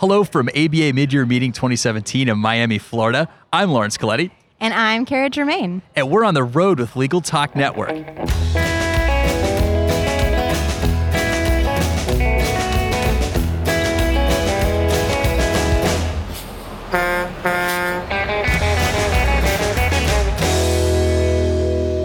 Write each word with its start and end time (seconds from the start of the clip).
Hello 0.00 0.24
from 0.24 0.48
ABA 0.48 0.94
Midyear 0.94 1.28
Meeting 1.28 1.52
2017 1.52 2.30
in 2.30 2.38
Miami, 2.38 2.78
Florida. 2.78 3.28
I'm 3.52 3.70
Lawrence 3.70 3.98
Colletti. 3.98 4.30
And 4.58 4.72
I'm 4.72 5.04
Kara 5.04 5.28
Jermain. 5.28 5.82
And 5.94 6.10
we're 6.10 6.24
on 6.24 6.32
the 6.32 6.42
road 6.42 6.80
with 6.80 6.96
Legal 6.96 7.20
Talk 7.20 7.54
Network. 7.54 7.90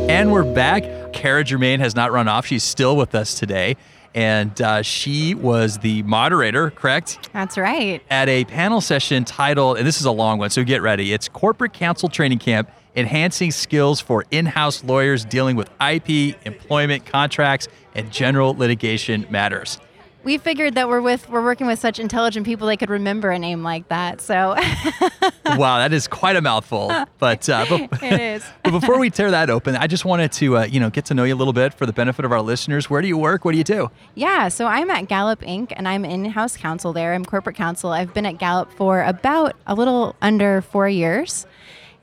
And 0.09 0.33
we're 0.33 0.53
back. 0.53 1.13
Kara 1.13 1.45
Jermain 1.45 1.79
has 1.79 1.95
not 1.95 2.11
run 2.11 2.27
off. 2.27 2.45
She's 2.45 2.63
still 2.63 2.97
with 2.97 3.15
us 3.15 3.39
today. 3.39 3.77
And 4.15 4.59
uh, 4.61 4.81
she 4.81 5.35
was 5.35 5.77
the 5.79 6.01
moderator, 6.03 6.71
correct? 6.71 7.29
That's 7.33 7.57
right. 7.57 8.01
At 8.09 8.29
a 8.29 8.45
panel 8.45 8.79
session 8.81 9.25
titled, 9.25 9.77
and 9.77 9.85
this 9.85 9.99
is 9.99 10.05
a 10.05 10.11
long 10.11 10.39
one, 10.39 10.49
so 10.49 10.63
get 10.63 10.81
ready. 10.81 11.13
It's 11.13 11.27
Corporate 11.27 11.73
Counsel 11.73 12.09
Training 12.09 12.39
Camp 12.39 12.71
Enhancing 12.95 13.51
Skills 13.51 13.99
for 13.99 14.23
In 14.31 14.45
House 14.45 14.83
Lawyers 14.85 15.25
Dealing 15.25 15.57
with 15.57 15.69
IP, 15.81 16.37
Employment, 16.45 17.05
Contracts, 17.05 17.67
and 17.93 18.09
General 18.09 18.55
Litigation 18.55 19.27
Matters 19.29 19.79
we 20.25 20.39
figured 20.39 20.75
that 20.75 20.89
we're 20.89 21.01
with 21.01 21.29
we're 21.29 21.43
working 21.43 21.67
with 21.67 21.79
such 21.79 21.99
intelligent 21.99 22.45
people 22.45 22.67
they 22.67 22.75
could 22.75 22.89
remember 22.89 23.29
a 23.29 23.39
name 23.39 23.63
like 23.63 23.87
that. 23.87 24.19
So 24.19 24.55
wow, 25.45 25.77
that 25.77 25.93
is 25.93 26.07
quite 26.07 26.35
a 26.35 26.41
mouthful. 26.41 26.91
But, 27.19 27.47
uh, 27.47 27.65
but 27.69 27.81
it 28.03 28.19
is. 28.19 28.43
but 28.63 28.71
before 28.71 28.99
we 28.99 29.09
tear 29.09 29.31
that 29.31 29.49
open, 29.49 29.75
I 29.75 29.87
just 29.87 30.03
wanted 30.03 30.31
to 30.33 30.57
uh, 30.57 30.65
you 30.65 30.79
know 30.79 30.89
get 30.89 31.05
to 31.05 31.13
know 31.13 31.23
you 31.23 31.33
a 31.33 31.37
little 31.37 31.53
bit 31.53 31.73
for 31.73 31.85
the 31.85 31.93
benefit 31.93 32.25
of 32.25 32.31
our 32.31 32.41
listeners. 32.41 32.89
Where 32.89 33.01
do 33.01 33.07
you 33.07 33.17
work? 33.17 33.45
What 33.45 33.53
do 33.53 33.57
you 33.57 33.63
do? 33.63 33.89
Yeah, 34.15 34.49
so 34.49 34.65
I'm 34.65 34.89
at 34.89 35.07
Gallup 35.07 35.41
Inc. 35.41 35.71
and 35.75 35.87
I'm 35.87 36.03
in-house 36.03 36.57
counsel 36.57 36.91
there. 36.91 37.13
I'm 37.13 37.23
corporate 37.23 37.55
counsel. 37.55 37.91
I've 37.91 38.13
been 38.13 38.25
at 38.25 38.39
Gallup 38.39 38.71
for 38.73 39.03
about 39.03 39.55
a 39.67 39.75
little 39.75 40.15
under 40.21 40.61
four 40.61 40.89
years. 40.89 41.45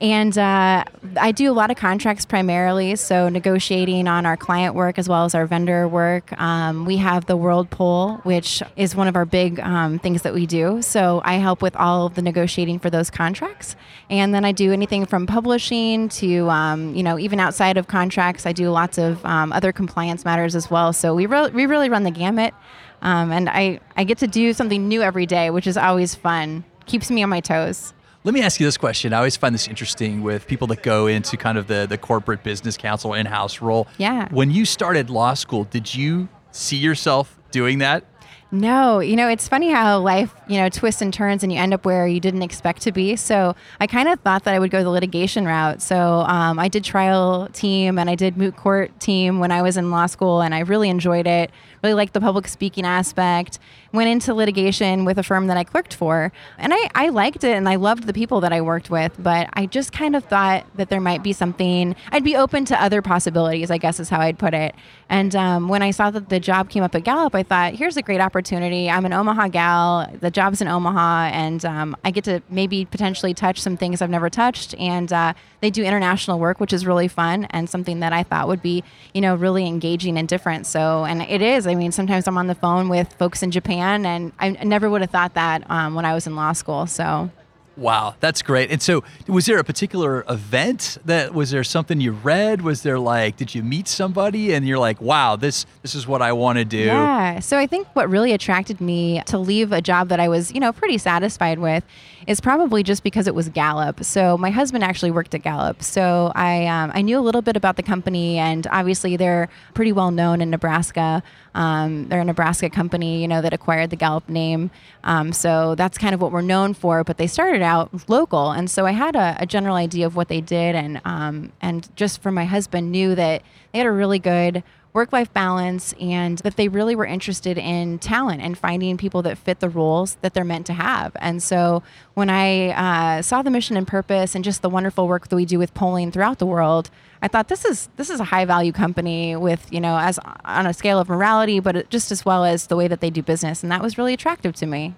And 0.01 0.37
uh, 0.37 0.85
I 1.17 1.31
do 1.33 1.51
a 1.51 1.55
lot 1.55 1.71
of 1.71 1.77
contracts 1.77 2.25
primarily, 2.25 2.97
so 2.97 3.29
negotiating 3.29 4.09
on 4.09 4.27
our 4.27 4.37
client 4.37 4.75
work 4.75 4.99
as 4.99 5.09
well 5.09 5.25
as 5.25 5.35
our 5.35 5.47
vendor 5.47 5.87
work. 5.87 6.33
Um, 6.41 6.85
we 6.85 6.97
have 6.97 7.27
the 7.27 7.37
World 7.37 7.71
Poll, 7.71 8.17
which 8.25 8.63
is 8.77 8.97
one 8.97 9.07
of 9.07 9.15
our 9.15 9.25
big 9.25 9.61
um, 9.61 10.01
things 10.01 10.23
that 10.23 10.35
we 10.35 10.45
do. 10.47 10.83
So 10.83 11.23
I 11.25 11.35
help 11.35 11.63
with 11.63 11.77
all 11.77 12.07
of 12.07 12.15
the 12.15 12.23
negotiating 12.23 12.81
for 12.81 12.91
those 12.91 13.11
contracts. 13.11 13.77
And 14.11 14.35
then 14.35 14.45
I 14.45 14.51
do 14.53 14.73
anything 14.73 15.07
from 15.07 15.27
publishing 15.27 16.09
to, 16.11 16.51
um, 16.51 16.95
you 16.95 17.03
know, 17.03 17.19
even 17.19 17.39
outside 17.39 17.77
of 17.77 17.87
contracts, 17.87 18.45
I 18.45 18.53
do 18.53 18.71
lots 18.71 18.99
of 18.99 19.25
um, 19.25 19.53
other 19.53 19.73
compliance 19.73 20.25
matters 20.25 20.57
as 20.57 20.71
well. 20.71 20.93
So 20.93 21.15
we, 21.15 21.27
re- 21.27 21.51
we 21.51 21.67
really 21.67 21.89
run 21.89 22.03
the 22.03 22.11
gamut. 22.11 22.55
Um, 23.03 23.33
and 23.33 23.49
I, 23.49 23.81
I 23.97 24.05
get 24.05 24.19
to 24.19 24.27
do 24.27 24.53
something 24.53 24.89
new 24.89 25.03
every 25.03 25.27
day, 25.27 25.51
which 25.51 25.67
is 25.67 25.77
always 25.77 26.15
fun, 26.15 26.65
keeps 26.87 27.11
me 27.11 27.23
on 27.23 27.29
my 27.29 27.41
toes. 27.41 27.93
Let 28.25 28.35
me 28.35 28.43
ask 28.43 28.61
you 28.61 28.67
this 28.67 28.77
question. 28.77 29.13
I 29.13 29.17
always 29.17 29.37
find 29.37 29.53
this 29.53 29.67
interesting 29.67 30.23
with 30.23 30.47
people 30.47 30.69
that 30.69 30.85
go 30.85 31.09
into 31.09 31.37
kind 31.37 31.59
of 31.59 31.67
the, 31.67 31.87
the 31.89 31.99
corporate 31.99 32.45
business 32.45 32.77
counsel 32.77 33.15
in 33.15 33.27
house 33.27 33.61
role. 33.61 33.89
Yeah. 33.99 34.29
When 34.31 34.53
you 34.53 34.65
started 34.65 35.11
law 35.11 35.35
school, 35.35 35.65
did 35.65 35.93
you 35.93 36.29
see 36.53 36.77
yourself 36.77 37.37
doing 37.51 37.79
that? 37.79 38.05
No, 38.53 39.01
you 39.01 39.17
know, 39.17 39.29
it's 39.29 39.49
funny 39.49 39.71
how 39.71 39.99
life, 39.99 40.35
you 40.53 40.59
know, 40.59 40.69
twists 40.69 41.01
and 41.01 41.13
turns 41.13 41.43
and 41.43 41.53
you 41.53 41.59
end 41.59 41.73
up 41.73 41.85
where 41.85 42.07
you 42.07 42.21
didn't 42.21 42.43
expect 42.43 42.83
to 42.83 42.93
be. 42.93 43.17
So 43.17 43.55
I 43.81 43.87
kind 43.87 44.09
of 44.09 44.21
thought 44.21 44.45
that 44.45 44.55
I 44.55 44.59
would 44.59 44.71
go 44.71 44.83
the 44.83 44.91
litigation 44.91 45.47
route. 45.47 45.81
So 45.81 46.21
um, 46.21 46.59
I 46.59 46.69
did 46.69 46.85
trial 46.85 47.49
team 47.53 47.99
and 47.99 48.11
I 48.11 48.15
did 48.15 48.37
moot 48.37 48.57
court 48.57 48.99
team 49.01 49.39
when 49.39 49.51
I 49.51 49.63
was 49.63 49.77
in 49.77 49.91
law 49.91 50.07
school 50.07 50.43
and 50.43 50.55
I 50.55 50.61
really 50.61 50.89
enjoyed 50.89 51.27
it 51.27 51.51
really 51.83 51.95
liked 51.95 52.13
the 52.13 52.21
public 52.21 52.47
speaking 52.49 52.87
aspect. 52.87 53.59
Went 53.93 54.09
into 54.09 54.33
litigation 54.33 55.05
with 55.05 55.19
a 55.19 55.23
firm 55.23 55.49
that 55.49 55.57
I 55.57 55.65
clerked 55.65 55.95
for, 55.95 56.33
and 56.57 56.73
I, 56.73 56.89
I 56.95 57.09
liked 57.11 57.45
it 57.45 57.55
and 57.57 57.69
I 57.69 57.77
loved 57.77 58.07
the 58.07 58.13
people 58.13 58.41
that 58.41 58.53
I 58.53 58.61
worked 58.61 58.89
with, 58.89 59.13
but 59.19 59.51
I 59.53 59.67
just 59.67 59.93
kind 59.93 60.17
of 60.17 60.25
thought 60.25 60.65
that 60.77 60.89
there 60.89 61.01
might 61.01 61.23
be 61.23 61.33
something, 61.33 61.95
I'd 62.11 62.25
be 62.25 62.35
open 62.35 62.65
to 62.67 62.83
other 62.83 63.03
possibilities, 63.03 63.71
I 63.71 63.79
guess 63.79 64.01
is 64.01 64.09
how 64.09 64.21
I'd 64.21 64.39
put 64.39 64.55
it. 64.55 64.75
And 65.11 65.37
um, 65.37 65.69
when 65.69 65.83
I 65.83 65.91
saw 65.91 66.11
that 66.11 66.31
the 66.31 66.41
job 66.41 66.71
came 66.71 66.83
up 66.83 66.95
at 66.95 67.05
Gallup, 67.05 67.35
I 67.35 67.43
thought, 67.43 67.75
here's 67.75 67.99
a 67.99 68.03
great 68.03 68.21
opportunity. 68.21 68.89
I'm 68.89 69.05
an 69.05 69.13
Omaha 69.13 69.49
gal, 69.49 70.11
the 70.21 70.31
job's 70.43 70.61
in 70.61 70.67
Omaha, 70.67 71.31
and 71.33 71.65
um, 71.65 71.97
I 72.05 72.11
get 72.11 72.25
to 72.25 72.43
maybe 72.49 72.85
potentially 72.85 73.33
touch 73.33 73.61
some 73.61 73.77
things 73.77 74.03
I've 74.03 74.11
never 74.11 74.29
touched. 74.29 74.75
And 74.75 75.13
uh, 75.13 75.35
they 75.61 75.71
do 75.71 75.85
international 75.85 76.41
work, 76.41 76.59
which 76.59 76.73
is 76.73 76.85
really 76.85 77.07
fun 77.07 77.45
and 77.51 77.71
something 77.71 78.01
that 78.01 78.13
I 78.13 78.25
thought 78.25 78.49
would 78.49 78.61
be, 78.61 78.83
you 79.15 79.21
know, 79.21 79.37
really 79.37 79.67
engaging 79.67 80.19
and 80.19 80.27
different. 80.27 80.67
So, 80.67 81.05
and 81.05 81.23
it 81.23 81.43
is. 81.43 81.69
I 81.69 81.77
mean, 81.77 81.93
sometimes 81.93 82.27
I'm 82.27 82.37
on 82.37 82.49
the 82.49 82.57
phone 82.57 82.89
with 82.89 83.13
folks 83.13 83.43
in 83.45 83.53
Japan, 83.53 84.05
and 84.05 84.33
I 84.41 84.51
never 84.65 84.91
would 84.91 85.01
have 85.01 85.11
thought 85.11 85.35
that 85.35 85.71
um, 85.71 85.95
when 85.95 86.05
I 86.05 86.13
was 86.13 86.27
in 86.27 86.35
law 86.35 86.53
school. 86.53 86.87
So. 86.87 87.31
Wow, 87.77 88.17
that's 88.21 88.43
great. 88.43 88.71
And 88.71 88.83
so, 88.83 89.03
was 89.27 89.47
there 89.47 89.59
a 89.59 89.65
particular 89.65 90.25
event 90.29 90.99
that 91.07 91.33
was 91.33 91.51
there 91.51 91.65
something 91.65 92.01
you 92.01 92.13
read? 92.13 92.61
Was 92.61 92.83
there 92.83 92.99
like, 92.99 93.37
did 93.37 93.55
you 93.55 93.63
meet 93.63 93.89
somebody 93.89 94.53
and 94.53 94.67
you're 94.69 94.79
like, 94.79 95.01
wow, 95.01 95.37
this 95.37 95.65
this 95.81 95.95
is 95.95 96.07
what 96.07 96.21
I 96.21 96.33
want 96.33 96.59
to 96.59 96.65
do? 96.65 96.79
Yeah. 96.79 97.41
So 97.41 97.59
I 97.59 97.67
think 97.67 97.89
what 97.95 98.11
really 98.11 98.33
attracted 98.33 98.81
me 98.81 99.23
to 99.27 99.39
leave 99.39 99.73
a 99.73 99.81
job 99.81 100.09
that 100.09 100.21
I 100.21 100.29
was, 100.29 100.53
you 100.53 100.61
know, 100.61 100.73
pretty 100.73 100.99
satisfied 100.99 101.59
with 101.59 101.83
is 102.27 102.41
probably 102.41 102.83
just 102.83 103.03
because 103.03 103.27
it 103.27 103.35
was 103.35 103.49
Gallup. 103.49 104.05
So 104.05 104.37
my 104.37 104.51
husband 104.51 104.85
actually 104.85 105.11
worked 105.11 105.35
at 105.35 105.43
Gallup, 105.43 105.83
so 105.83 106.31
I 106.35 106.67
um, 106.67 106.93
I 106.95 107.01
knew 107.01 107.19
a 107.19 107.25
little 107.25 107.43
bit 107.43 107.57
about 107.57 107.77
the 107.77 107.83
company, 107.83 108.39
and 108.39 108.67
obviously 108.71 109.17
they're 109.17 109.49
pretty 109.75 109.93
well 109.93 110.11
known 110.11 110.41
in 110.43 110.51
Nebraska. 110.51 111.23
Um, 111.55 112.09
they're 112.09 112.21
a 112.21 112.25
Nebraska 112.25 112.71
company, 112.71 113.21
you 113.21 113.29
know, 113.29 113.43
that 113.43 113.53
acquired 113.53 113.91
the 113.91 113.97
Gallup 113.97 114.29
name. 114.29 114.71
Um, 115.05 115.33
so 115.33 115.75
that's 115.75 115.99
kind 115.99 116.15
of 116.15 116.21
what 116.21 116.33
we're 116.33 116.41
known 116.41 116.75
for. 116.75 117.05
But 117.05 117.19
they 117.19 117.27
started 117.27 117.62
out 117.63 118.09
local, 118.09 118.51
and 118.51 118.71
so 118.71 118.87
I 118.87 118.93
had 118.93 119.17
a, 119.17 119.37
a 119.39 119.47
general 119.47 119.77
idea 119.77 120.07
of 120.07 120.17
what 120.17 120.29
they 120.29 120.41
did, 120.41 120.75
and 120.75 121.01
um, 121.05 121.53
and 121.61 121.95
just 121.97 122.23
from 122.23 122.35
my 122.35 122.45
husband 122.45 122.91
knew 122.91 123.15
that 123.15 123.43
they 123.73 123.79
had 123.79 123.87
a 123.87 123.93
really 123.93 124.19
good 124.19 124.63
work 124.93 125.13
life 125.13 125.33
balance 125.33 125.95
and 125.95 126.39
that 126.39 126.57
they 126.57 126.69
really 126.69 126.95
were 126.95 127.07
interested 127.07 127.57
in 127.57 127.99
talent 127.99 128.43
and 128.43 128.59
finding 128.59 128.97
people 128.97 129.23
that 129.23 129.39
fit 129.39 129.61
the 129.61 129.69
roles 129.69 130.17
that 130.21 130.35
they're 130.35 130.45
meant 130.45 130.67
to 130.67 130.73
have. 130.75 131.13
And 131.19 131.43
so 131.43 131.83
when 132.15 132.29
I 132.29 132.71
uh, 133.19 133.23
saw 133.23 133.43
the 133.43 133.51
mission 133.51 133.77
and 133.77 133.87
purpose 133.87 134.35
and 134.35 134.45
just 134.45 134.61
the 134.61 134.69
wonderful 134.69 135.09
work 135.09 135.29
that 135.29 135.37
we 135.37 135.47
do 135.47 135.59
with 135.59 135.73
polling 135.73 136.13
throughout 136.13 136.39
the 136.39 136.47
world, 136.47 136.91
I 137.23 137.29
thought 137.29 137.49
this 137.49 137.65
is 137.65 137.89
this 137.97 138.11
is 138.11 138.21
a 138.21 138.25
high 138.25 138.45
value 138.45 138.73
company 138.73 139.37
with 139.37 139.73
you 139.73 139.81
know 139.81 139.97
as 139.97 140.19
on 140.45 140.67
a 140.67 140.75
scale 140.75 140.99
of 140.99 141.09
morality, 141.09 141.61
but 141.61 141.89
just 141.89 142.11
as 142.13 142.25
well 142.25 142.45
as 142.45 142.67
the 142.67 142.77
way 142.77 142.89
that 142.89 143.01
they 143.01 143.11
do 143.11 143.23
business, 143.23 143.63
and 143.63 143.71
that 143.73 143.81
was 143.83 143.97
really 143.97 144.13
attractive 144.13 144.55
to 144.57 144.67
me. 144.67 144.95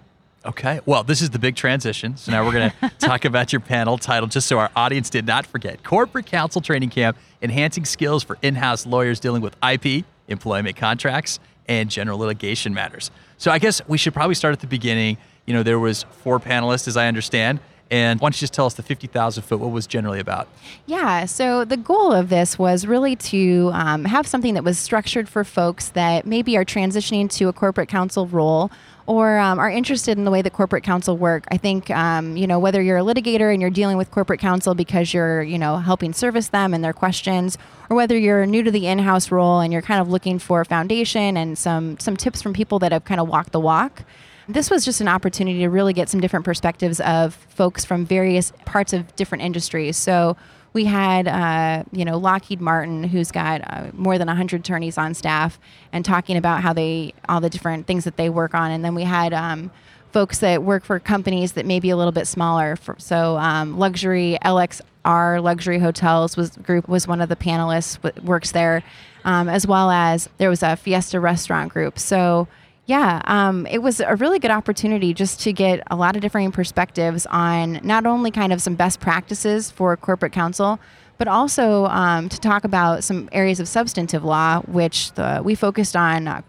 Okay. 0.47 0.81
Well, 0.85 1.03
this 1.03 1.23
is 1.23 1.31
the 1.31 1.39
big 1.39 1.57
transition. 1.57 2.17
So 2.17 2.31
now 2.31 2.45
we're 2.45 2.53
going 2.53 2.73
to 2.81 2.91
talk 2.99 3.25
about 3.25 3.53
your 3.53 3.61
panel 3.61 3.97
title, 3.97 4.29
just 4.29 4.47
so 4.47 4.59
our 4.59 4.71
audience 4.77 5.09
did 5.09 5.27
not 5.27 5.47
forget 5.47 5.83
Corporate 5.83 6.27
Counsel 6.27 6.61
Training 6.61 6.91
Camp 6.91 7.17
Enhancing 7.41 7.85
Skills 7.85 8.23
for 8.23 8.37
In 8.43 8.55
House 8.55 8.87
Lawyers 8.87 9.21
Dealing 9.21 9.43
with 9.43 9.57
IP, 9.63 10.05
Employment 10.29 10.77
Contracts, 10.77 11.41
and 11.67 11.89
General 11.91 12.19
Litigation 12.19 12.75
Matters. 12.75 13.11
So 13.39 13.51
I 13.51 13.59
guess 13.59 13.81
we 13.89 13.97
should 13.97 14.13
probably 14.13 14.35
start 14.35 14.53
at 14.53 14.61
the 14.61 14.67
beginning. 14.67 15.17
You 15.47 15.55
know, 15.55 15.63
there 15.63 15.79
was 15.79 16.05
four 16.23 16.39
panelists, 16.39 16.89
as 16.89 16.97
I 16.97 17.09
understand. 17.09 17.61
And 17.91 18.19
why 18.19 18.27
don't 18.27 18.35
you 18.35 18.41
just 18.41 18.55
tell 18.55 18.67
us 18.67 18.75
the 18.75 18.83
50,000 18.83 19.43
foot, 19.43 19.61
what 19.61 19.71
was 19.71 19.87
generally 19.87 20.19
about? 20.19 20.49
Yeah, 20.87 21.27
so 21.27 21.65
the 21.65 21.77
goal 21.77 22.13
of 22.13 22.29
this 22.29 22.59
was 22.59 22.87
really 22.87 23.15
to 23.17 23.71
um, 23.75 24.07
have 24.07 24.27
something 24.27 24.55
that 24.55 24.65
was 24.65 24.79
structured 24.79 25.29
for 25.29 25.45
folks 25.45 25.91
that 25.91 26.27
maybe 26.27 26.57
are 26.57 26.65
transitioning 26.65 27.31
to 27.33 27.49
a 27.49 27.53
corporate 27.53 27.89
counsel 27.89 28.27
role 28.27 28.71
or 29.07 29.39
um, 29.39 29.59
are 29.59 29.71
interested 29.71 30.17
in 30.17 30.25
the 30.25 30.31
way 30.31 30.41
that 30.43 30.53
corporate 30.53 30.83
counsel 30.83 31.17
work. 31.17 31.45
I 31.51 31.57
think 31.57 31.91
um, 31.91 32.37
you 32.37 32.47
know 32.47 32.59
whether 32.59 32.81
you're 32.81 32.99
a 32.99 33.03
litigator 33.03 33.53
and 33.53 33.61
you're 33.61 33.71
dealing 33.71 33.97
with 33.97 34.11
corporate 34.11 34.41
counsel 34.41 34.75
because 34.75 35.13
you're 35.13 35.43
you 35.43 35.59
know 35.59 35.79
helping 35.79 36.13
service 36.13 36.49
them 36.49 36.73
and 36.75 36.83
their 36.83 36.93
questions, 36.93 37.59
or 37.91 37.97
whether 37.97 38.17
you're 38.17 38.47
new 38.47 38.63
to 38.63 38.71
the 38.71 38.87
in-house 38.87 39.31
role 39.31 39.61
and 39.61 39.73
you're 39.73 39.83
kind 39.83 40.01
of 40.01 40.09
looking 40.09 40.39
for 40.39 40.61
a 40.61 40.65
foundation 40.65 41.37
and 41.37 41.59
some 41.59 41.99
some 41.99 42.17
tips 42.17 42.41
from 42.43 42.53
people 42.53 42.79
that 42.79 42.93
have 42.93 43.05
kind 43.05 43.21
of 43.21 43.29
walked 43.29 43.53
the 43.53 43.61
walk. 43.61 44.05
This 44.47 44.71
was 44.71 44.85
just 44.85 45.01
an 45.01 45.09
opportunity 45.09 45.61
to 45.61 45.69
really 45.69 45.95
get 45.95 46.09
some 46.11 46.21
different 46.21 46.45
perspectives 46.45 47.01
of 47.01 47.35
folks 47.35 47.85
from 47.85 48.05
various 48.05 48.53
parts 48.67 48.93
of 48.93 49.15
different 49.17 49.43
industries. 49.43 49.97
So 49.97 50.37
we 50.75 50.85
had, 50.85 51.29
uh, 51.29 51.85
you 51.93 52.05
know, 52.05 52.19
Lockheed 52.19 52.61
Martin, 52.61 53.05
who's 53.05 53.31
got 53.31 53.61
uh, 53.65 53.91
more 53.93 54.19
than 54.19 54.27
100 54.27 54.61
attorneys 54.61 54.99
on 54.99 55.15
staff, 55.15 55.59
and 55.93 56.05
talking 56.05 56.37
about 56.37 56.63
how 56.63 56.73
they, 56.73 57.15
all 57.29 57.41
the 57.41 57.49
different 57.49 57.87
things 57.87 58.05
that 58.05 58.17
they 58.17 58.29
work 58.29 58.55
on. 58.55 58.73
And 58.73 58.85
then 58.85 58.95
we 58.95 59.05
had 59.05 59.33
um, 59.33 59.71
folks 60.13 60.41
that 60.41 60.65
work 60.65 60.85
for 60.85 60.99
companies 60.99 61.53
that 61.53 61.65
may 61.65 61.79
be 61.79 61.91
a 61.91 61.97
little 61.97 62.13
bit 62.13 62.27
smaller. 62.27 62.75
For, 62.75 62.97
so 62.99 63.37
um, 63.39 63.79
luxury, 63.79 64.37
LXR 64.45 65.41
Luxury 65.41 65.79
Hotels 65.79 66.37
was 66.37 66.57
group 66.57 66.89
was 66.89 67.07
one 67.07 67.21
of 67.21 67.29
the 67.29 67.37
panelists, 67.37 68.01
w- 68.03 68.27
works 68.27 68.51
there, 68.51 68.83
um, 69.25 69.49
as 69.49 69.69
well 69.69 69.93
as 69.93 70.29
there 70.39 70.51
was 70.51 70.65
a 70.65 70.75
Fiesta 70.75 71.21
Restaurant 71.21 71.73
group. 71.73 72.01
So 72.01 72.49
yeah, 72.87 73.23
um, 73.25 73.67
it 73.67 73.79
was 73.79 74.01
a 74.01 74.17
really 74.17 74.39
good 74.39 74.51
opportunity 74.51 75.15
just 75.15 75.41
to 75.41 75.53
get 75.53 75.83
a 75.91 75.97
lot 75.97 76.17
of 76.17 76.23
different 76.23 76.53
perspectives 76.53 77.27
on 77.27 77.81
not 77.83 78.05
only 78.05 78.31
kind 78.31 78.53
of 78.53 78.61
some 78.61 78.75
best 78.75 79.01
practices 79.01 79.71
for 79.71 79.97
corporate 79.97 80.33
counsel, 80.33 80.79
but 81.17 81.29
also 81.29 81.87
um, 81.87 82.29
to 82.29 82.39
talk 82.39 82.65
about 82.65 83.03
some 83.05 83.29
areas 83.33 83.61
of 83.61 83.69
substantive 83.69 84.25
law, 84.25 84.61
which 84.63 85.13
the, 85.13 85.41
we 85.43 85.55
focused 85.55 85.97
on 85.97 86.29
uh, 86.29 86.43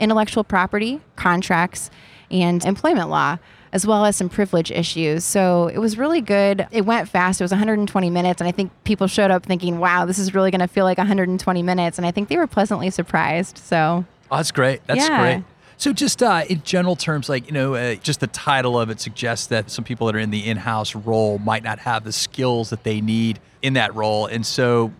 intellectual 0.00 0.42
property, 0.42 1.00
contracts, 1.14 1.90
and 2.30 2.64
employment 2.64 3.08
law 3.08 3.38
as 3.72 3.86
well 3.86 4.06
as 4.06 4.16
some 4.16 4.30
privilege 4.30 4.70
issues. 4.70 5.22
So 5.22 5.68
it 5.68 5.78
was 5.78 5.98
really 5.98 6.22
good. 6.22 6.66
It 6.70 6.86
went 6.86 7.08
fast. 7.10 7.40
It 7.40 7.44
was 7.44 7.50
120 7.50 8.08
minutes. 8.08 8.40
And 8.40 8.48
I 8.48 8.50
think 8.52 8.72
people 8.84 9.06
showed 9.06 9.30
up 9.30 9.44
thinking, 9.44 9.78
wow, 9.78 10.06
this 10.06 10.18
is 10.18 10.34
really 10.34 10.50
going 10.50 10.60
to 10.62 10.68
feel 10.68 10.84
like 10.84 10.96
120 10.96 11.62
minutes. 11.62 11.98
And 11.98 12.06
I 12.06 12.10
think 12.10 12.28
they 12.30 12.38
were 12.38 12.46
pleasantly 12.46 12.88
surprised. 12.88 13.58
So 13.58 14.06
oh, 14.30 14.36
that's 14.36 14.50
great. 14.50 14.80
That's 14.86 15.06
Yeah. 15.06 15.20
great. 15.20 15.44
So, 15.78 15.92
just 15.92 16.22
uh, 16.22 16.44
in 16.48 16.62
general 16.62 16.96
terms, 16.96 17.28
like, 17.28 17.46
you 17.46 17.52
know, 17.52 17.74
uh, 17.74 17.96
just 17.96 18.20
the 18.20 18.26
title 18.28 18.78
of 18.80 18.88
it 18.88 18.98
suggests 19.00 19.48
that 19.48 19.70
some 19.70 19.84
people 19.84 20.06
that 20.06 20.16
are 20.16 20.20
in 20.20 20.30
the 20.30 20.48
in 20.48 20.56
house 20.56 20.94
role 20.94 21.38
might 21.38 21.62
not 21.62 21.78
have 21.80 22.02
the 22.04 22.12
skills 22.12 22.70
that 22.70 22.82
they 22.82 23.00
need 23.00 23.40
in 23.60 23.74
that 23.74 23.94
role. 23.94 24.26
And 24.26 24.44
so, 24.46 24.92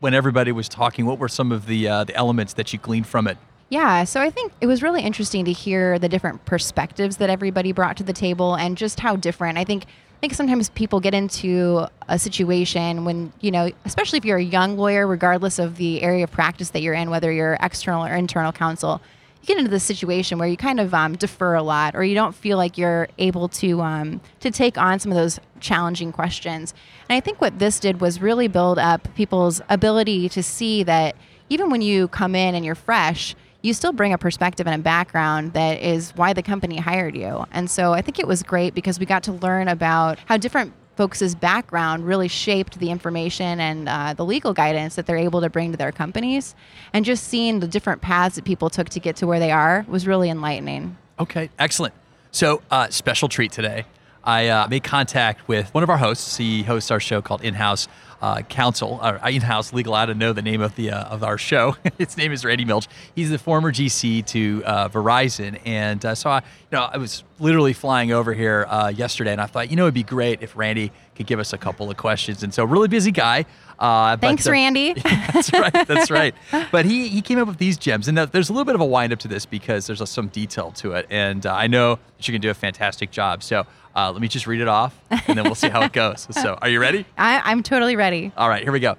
when 0.00 0.12
everybody 0.12 0.50
was 0.52 0.68
talking, 0.68 1.06
what 1.06 1.18
were 1.18 1.28
some 1.28 1.52
of 1.52 1.66
the, 1.66 1.88
uh, 1.88 2.04
the 2.04 2.14
elements 2.16 2.54
that 2.54 2.72
you 2.72 2.78
gleaned 2.78 3.06
from 3.06 3.26
it? 3.28 3.38
Yeah, 3.70 4.04
so 4.04 4.20
I 4.20 4.28
think 4.30 4.52
it 4.60 4.66
was 4.66 4.82
really 4.82 5.02
interesting 5.02 5.44
to 5.46 5.52
hear 5.52 5.98
the 5.98 6.08
different 6.08 6.44
perspectives 6.44 7.16
that 7.16 7.30
everybody 7.30 7.72
brought 7.72 7.96
to 7.96 8.02
the 8.04 8.12
table 8.12 8.54
and 8.54 8.76
just 8.76 9.00
how 9.00 9.16
different. 9.16 9.56
I 9.56 9.64
think 9.64 9.84
I 9.84 10.20
think 10.20 10.34
sometimes 10.34 10.70
people 10.70 11.00
get 11.00 11.12
into 11.12 11.86
a 12.08 12.18
situation 12.18 13.04
when, 13.04 13.32
you 13.40 13.50
know, 13.50 13.70
especially 13.84 14.16
if 14.16 14.24
you're 14.24 14.38
a 14.38 14.42
young 14.42 14.78
lawyer 14.78 15.06
regardless 15.06 15.58
of 15.58 15.76
the 15.76 16.02
area 16.02 16.24
of 16.24 16.30
practice 16.30 16.70
that 16.70 16.80
you're 16.80 16.94
in, 16.94 17.10
whether 17.10 17.30
you're 17.30 17.58
external 17.60 18.04
or 18.04 18.14
internal 18.14 18.52
counsel, 18.52 19.02
you 19.44 19.46
get 19.46 19.58
into 19.58 19.70
this 19.70 19.84
situation 19.84 20.38
where 20.38 20.48
you 20.48 20.56
kind 20.56 20.80
of 20.80 20.94
um, 20.94 21.16
defer 21.16 21.54
a 21.54 21.62
lot 21.62 21.94
or 21.94 22.02
you 22.02 22.14
don't 22.14 22.34
feel 22.34 22.56
like 22.56 22.78
you're 22.78 23.08
able 23.18 23.46
to 23.46 23.82
um, 23.82 24.22
to 24.40 24.50
take 24.50 24.78
on 24.78 24.98
some 24.98 25.12
of 25.12 25.16
those 25.16 25.38
challenging 25.60 26.12
questions. 26.12 26.72
And 27.10 27.14
I 27.14 27.20
think 27.20 27.42
what 27.42 27.58
this 27.58 27.78
did 27.78 28.00
was 28.00 28.22
really 28.22 28.48
build 28.48 28.78
up 28.78 29.14
people's 29.14 29.60
ability 29.68 30.30
to 30.30 30.42
see 30.42 30.82
that 30.84 31.14
even 31.50 31.68
when 31.68 31.82
you 31.82 32.08
come 32.08 32.34
in 32.34 32.54
and 32.54 32.64
you're 32.64 32.74
fresh, 32.74 33.36
you 33.60 33.74
still 33.74 33.92
bring 33.92 34.14
a 34.14 34.18
perspective 34.18 34.66
and 34.66 34.80
a 34.80 34.82
background 34.82 35.52
that 35.52 35.78
is 35.82 36.12
why 36.16 36.32
the 36.32 36.42
company 36.42 36.78
hired 36.78 37.14
you. 37.14 37.44
And 37.52 37.70
so 37.70 37.92
I 37.92 38.00
think 38.00 38.18
it 38.18 38.26
was 38.26 38.42
great 38.42 38.74
because 38.74 38.98
we 38.98 39.04
got 39.04 39.24
to 39.24 39.32
learn 39.32 39.68
about 39.68 40.18
how 40.24 40.38
different 40.38 40.72
folks' 40.96 41.34
background 41.34 42.06
really 42.06 42.28
shaped 42.28 42.78
the 42.78 42.90
information 42.90 43.60
and 43.60 43.88
uh, 43.88 44.14
the 44.14 44.24
legal 44.24 44.52
guidance 44.52 44.94
that 44.94 45.06
they're 45.06 45.16
able 45.16 45.40
to 45.40 45.50
bring 45.50 45.72
to 45.72 45.76
their 45.76 45.92
companies. 45.92 46.54
And 46.92 47.04
just 47.04 47.24
seeing 47.24 47.60
the 47.60 47.68
different 47.68 48.00
paths 48.00 48.36
that 48.36 48.44
people 48.44 48.70
took 48.70 48.88
to 48.90 49.00
get 49.00 49.16
to 49.16 49.26
where 49.26 49.38
they 49.38 49.50
are 49.50 49.84
was 49.88 50.06
really 50.06 50.30
enlightening. 50.30 50.96
Okay, 51.18 51.50
excellent. 51.58 51.94
So, 52.30 52.62
uh, 52.70 52.88
special 52.88 53.28
treat 53.28 53.52
today. 53.52 53.84
I 54.24 54.48
uh, 54.48 54.68
made 54.68 54.82
contact 54.82 55.46
with 55.48 55.72
one 55.74 55.82
of 55.82 55.90
our 55.90 55.98
hosts. 55.98 56.38
He 56.38 56.62
hosts 56.62 56.90
our 56.90 56.98
show 56.98 57.20
called 57.20 57.42
In 57.42 57.54
House 57.54 57.88
uh, 58.24 58.40
Counsel, 58.40 59.00
or 59.02 59.20
In 59.28 59.42
House 59.42 59.74
Legal. 59.74 59.92
I 59.92 60.06
don't 60.06 60.16
know 60.16 60.32
the 60.32 60.40
name 60.40 60.62
of 60.62 60.74
the 60.76 60.92
uh, 60.92 61.04
of 61.04 61.22
our 61.22 61.36
show. 61.36 61.76
His 61.98 62.16
name 62.16 62.32
is 62.32 62.42
Randy 62.42 62.64
Milch. 62.64 62.88
He's 63.14 63.28
the 63.28 63.36
former 63.36 63.70
GC 63.70 64.24
to 64.28 64.62
uh, 64.64 64.88
Verizon, 64.88 65.60
and 65.66 66.02
uh, 66.02 66.14
so 66.14 66.30
I, 66.30 66.38
you 66.38 66.42
know, 66.72 66.88
I 66.90 66.96
was 66.96 67.22
literally 67.38 67.74
flying 67.74 68.12
over 68.12 68.32
here 68.32 68.64
uh, 68.70 68.90
yesterday, 68.96 69.32
and 69.32 69.42
I 69.42 69.46
thought, 69.46 69.68
you 69.68 69.76
know, 69.76 69.84
it'd 69.84 69.92
be 69.92 70.02
great 70.02 70.40
if 70.40 70.56
Randy 70.56 70.90
could 71.16 71.26
give 71.26 71.38
us 71.38 71.52
a 71.52 71.58
couple 71.58 71.90
of 71.90 71.98
questions. 71.98 72.42
And 72.42 72.54
so, 72.54 72.64
really 72.64 72.88
busy 72.88 73.10
guy. 73.10 73.44
Uh, 73.78 74.16
Thanks, 74.16 74.46
uh, 74.46 74.52
Randy. 74.52 74.94
that's 75.02 75.52
right. 75.52 75.86
That's 75.86 76.10
right. 76.10 76.34
But 76.72 76.86
he 76.86 77.08
he 77.08 77.20
came 77.20 77.38
up 77.38 77.46
with 77.46 77.58
these 77.58 77.76
gems, 77.76 78.08
and 78.08 78.16
there's 78.16 78.48
a 78.48 78.52
little 78.54 78.64
bit 78.64 78.74
of 78.74 78.80
a 78.80 78.86
wind 78.86 79.12
up 79.12 79.18
to 79.18 79.28
this 79.28 79.44
because 79.44 79.86
there's 79.86 80.08
some 80.08 80.28
detail 80.28 80.70
to 80.76 80.92
it, 80.92 81.06
and 81.10 81.44
uh, 81.44 81.52
I 81.52 81.66
know 81.66 81.96
that 82.16 82.26
you 82.26 82.32
can 82.32 82.40
do 82.40 82.48
a 82.48 82.54
fantastic 82.54 83.10
job. 83.10 83.42
So 83.42 83.66
uh, 83.96 84.10
let 84.12 84.20
me 84.20 84.28
just 84.28 84.46
read 84.46 84.60
it 84.60 84.68
off, 84.68 84.98
and 85.10 85.38
then 85.38 85.44
we'll 85.44 85.54
see 85.54 85.68
how 85.68 85.82
it 85.82 85.92
goes. 85.92 86.26
So, 86.34 86.58
are 86.60 86.68
you 86.68 86.80
ready? 86.80 87.06
I, 87.16 87.40
I'm 87.44 87.62
totally 87.62 87.96
ready. 87.96 88.32
All 88.36 88.48
right, 88.48 88.62
here 88.62 88.72
we 88.72 88.80
go. 88.80 88.96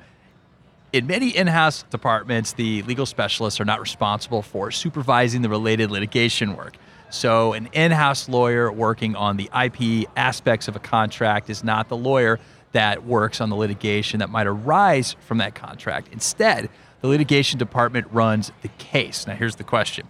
In 0.94 1.06
many 1.06 1.36
in 1.36 1.48
house 1.48 1.84
departments, 1.84 2.54
the 2.54 2.82
legal 2.84 3.06
specialists 3.06 3.60
are 3.60 3.66
not 3.66 3.82
responsible 3.82 4.42
for 4.42 4.72
supervising 4.72 5.42
the 5.42 5.50
related 5.50 5.92
litigation 5.92 6.56
work. 6.56 6.78
So, 7.10 7.54
an 7.54 7.68
in 7.74 7.92
house 7.92 8.30
lawyer 8.30 8.72
working 8.72 9.16
on 9.16 9.38
the 9.38 9.50
IP 9.54 10.10
aspects 10.16 10.68
of 10.68 10.76
a 10.76 10.80
contract 10.80 11.50
is 11.50 11.64
not 11.64 11.90
the 11.90 11.98
lawyer 11.98 12.40
that 12.72 13.06
works 13.06 13.42
on 13.42 13.50
the 13.50 13.56
litigation 13.56 14.20
that 14.20 14.30
might 14.30 14.48
arise 14.48 15.16
from 15.26 15.38
that 15.38 15.56
contract. 15.56 16.10
Instead, 16.12 16.70
the 17.02 17.08
litigation 17.08 17.60
department 17.60 18.08
runs 18.12 18.52
the 18.62 18.68
case. 18.68 19.28
Now, 19.28 19.36
here's 19.36 19.58
the 19.58 19.64
question 19.64 20.08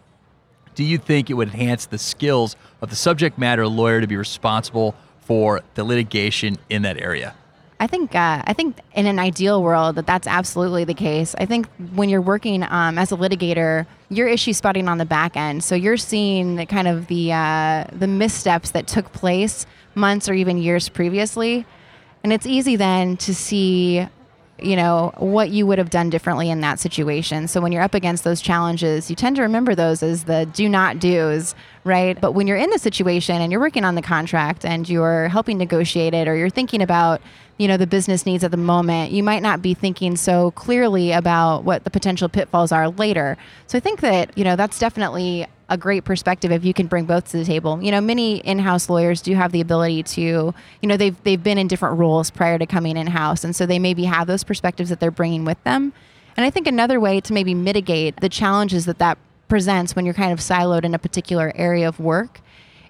Do 0.75 0.83
you 0.83 0.97
think 0.97 1.29
it 1.29 1.33
would 1.33 1.47
enhance 1.47 1.85
the 1.85 1.97
skills 1.97 2.55
of 2.81 2.89
the 2.89 2.95
subject 2.95 3.37
matter 3.37 3.67
lawyer 3.67 4.01
to 4.01 4.07
be 4.07 4.17
responsible 4.17 4.93
for 5.21 5.61
the 5.73 5.83
litigation 5.83 6.57
in 6.69 6.83
that 6.83 7.01
area? 7.01 7.33
I 7.79 7.87
think 7.87 8.15
uh, 8.15 8.41
I 8.45 8.53
think 8.53 8.77
in 8.93 9.05
an 9.05 9.19
ideal 9.19 9.61
world 9.61 9.95
that 9.95 10.05
that's 10.05 10.27
absolutely 10.27 10.85
the 10.85 10.93
case. 10.93 11.35
I 11.37 11.45
think 11.45 11.67
when 11.93 12.07
you're 12.07 12.21
working 12.21 12.63
um, 12.63 12.97
as 12.97 13.11
a 13.11 13.17
litigator, 13.17 13.85
you're 14.09 14.27
issue 14.27 14.53
spotting 14.53 14.87
on 14.87 14.97
the 14.97 15.05
back 15.05 15.35
end, 15.35 15.63
so 15.63 15.75
you're 15.75 15.97
seeing 15.97 16.55
the 16.55 16.65
kind 16.65 16.87
of 16.87 17.07
the 17.07 17.33
uh, 17.33 17.85
the 17.91 18.07
missteps 18.07 18.71
that 18.71 18.87
took 18.87 19.11
place 19.11 19.65
months 19.93 20.29
or 20.29 20.33
even 20.33 20.57
years 20.57 20.87
previously, 20.87 21.65
and 22.23 22.31
it's 22.31 22.45
easy 22.45 22.77
then 22.77 23.17
to 23.17 23.35
see 23.35 24.07
you 24.59 24.75
know 24.75 25.13
what 25.17 25.49
you 25.49 25.65
would 25.67 25.77
have 25.77 25.89
done 25.89 26.09
differently 26.09 26.49
in 26.49 26.61
that 26.61 26.79
situation. 26.79 27.47
So 27.47 27.59
when 27.61 27.71
you're 27.71 27.81
up 27.81 27.93
against 27.93 28.23
those 28.23 28.41
challenges 28.41 29.09
you 29.09 29.15
tend 29.15 29.35
to 29.35 29.41
remember 29.41 29.75
those 29.75 30.01
as 30.01 30.25
the 30.25 30.45
do 30.53 30.69
not 30.69 30.99
do's 30.99 31.55
right? 31.83 32.19
But 32.19 32.31
when 32.31 32.47
you're 32.47 32.57
in 32.57 32.71
the 32.71 32.79
situation 32.79 33.41
and 33.41 33.51
you're 33.51 33.61
working 33.61 33.85
on 33.85 33.95
the 33.95 34.01
contract 34.01 34.65
and 34.65 34.89
you're 34.89 35.27
helping 35.27 35.57
negotiate 35.57 36.15
it 36.15 36.27
or 36.27 36.35
you're 36.35 36.49
thinking 36.49 36.81
about 36.81 37.21
you 37.57 37.67
know 37.67 37.77
the 37.77 37.87
business 37.87 38.25
needs 38.25 38.43
at 38.43 38.51
the 38.51 38.57
moment 38.57 39.11
you 39.11 39.23
might 39.23 39.41
not 39.41 39.61
be 39.61 39.73
thinking 39.73 40.15
so 40.15 40.51
clearly 40.51 41.11
about 41.11 41.63
what 41.63 41.83
the 41.83 41.89
potential 41.89 42.29
pitfalls 42.29 42.71
are 42.71 42.89
later. 42.89 43.37
So 43.67 43.77
i 43.77 43.81
think 43.81 44.01
that 44.01 44.37
you 44.37 44.43
know 44.43 44.55
that's 44.55 44.79
definitely 44.79 45.47
a 45.69 45.77
great 45.77 46.03
perspective 46.03 46.51
if 46.51 46.63
you 46.63 46.73
can 46.73 46.87
bring 46.87 47.05
both 47.05 47.31
to 47.31 47.37
the 47.37 47.45
table. 47.45 47.81
You 47.81 47.91
know, 47.91 48.01
many 48.01 48.37
in-house 48.37 48.89
lawyers 48.89 49.21
do 49.21 49.33
have 49.35 49.51
the 49.51 49.61
ability 49.61 50.03
to, 50.03 50.21
you 50.21 50.53
know, 50.83 50.97
they've 50.97 51.21
they've 51.23 51.41
been 51.41 51.57
in 51.57 51.67
different 51.67 51.97
roles 51.97 52.29
prior 52.29 52.57
to 52.59 52.65
coming 52.65 52.97
in-house, 52.97 53.43
and 53.43 53.55
so 53.55 53.65
they 53.65 53.79
maybe 53.79 54.05
have 54.05 54.27
those 54.27 54.43
perspectives 54.43 54.89
that 54.89 54.99
they're 54.99 55.11
bringing 55.11 55.45
with 55.45 55.61
them. 55.63 55.93
And 56.37 56.45
I 56.45 56.49
think 56.49 56.67
another 56.67 56.99
way 56.99 57.21
to 57.21 57.33
maybe 57.33 57.53
mitigate 57.53 58.21
the 58.21 58.29
challenges 58.29 58.85
that 58.85 58.99
that 58.99 59.17
presents 59.47 59.95
when 59.95 60.05
you're 60.05 60.13
kind 60.13 60.33
of 60.33 60.39
siloed 60.39 60.83
in 60.83 60.93
a 60.93 60.99
particular 60.99 61.51
area 61.55 61.87
of 61.87 61.99
work 61.99 62.41